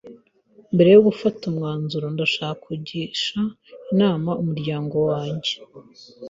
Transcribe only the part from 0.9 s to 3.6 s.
yo gufata umwanzuro, ndashaka kugisha